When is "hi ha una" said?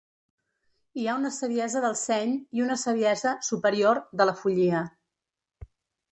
0.99-1.29